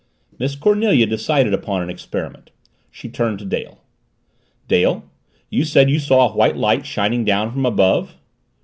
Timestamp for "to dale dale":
3.37-5.05